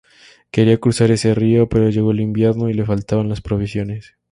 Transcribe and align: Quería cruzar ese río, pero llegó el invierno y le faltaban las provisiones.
Quería 0.49 0.79
cruzar 0.79 1.11
ese 1.11 1.35
río, 1.35 1.69
pero 1.69 1.91
llegó 1.91 2.09
el 2.09 2.21
invierno 2.21 2.71
y 2.71 2.73
le 2.73 2.87
faltaban 2.87 3.29
las 3.29 3.41
provisiones. 3.41 4.15